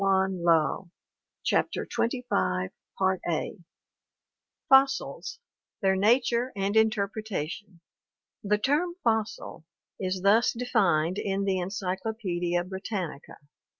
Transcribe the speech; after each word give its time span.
Paleontology 0.03 0.89
CHAPTER 1.43 1.85
XXV 1.85 2.71
Fossils: 4.67 5.37
Their 5.83 5.95
Nature 5.95 6.51
and 6.55 6.75
Interpretation 6.75 7.81
The 8.43 8.57
term 8.57 8.95
fossil 9.03 9.63
is 9.99 10.23
thus 10.23 10.53
defined 10.53 11.19
in 11.19 11.43
the 11.43 11.59
Encyclopaedia 11.59 12.63
Britannica: 12.63 13.33
"(L. 13.43 13.47